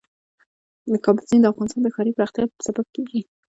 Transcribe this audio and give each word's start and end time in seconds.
د 0.91 0.93
کابل 1.05 1.23
سیند 1.29 1.43
د 1.45 1.49
افغانستان 1.51 1.81
د 1.83 1.87
ښاري 1.95 2.11
پراختیا 2.17 2.43
سبب 2.67 2.85
کېږي. 2.95 3.21